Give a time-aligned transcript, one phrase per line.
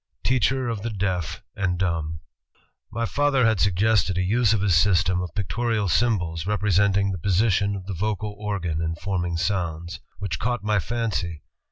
[0.23, 2.21] Teacher of the Deaf and Dumb
[2.91, 7.19] "My father had suggested a use of his system of pic torial symbols representing the
[7.19, 9.99] position of the vocal organ in forming sounds...
[10.17, 11.43] which caught my fancy.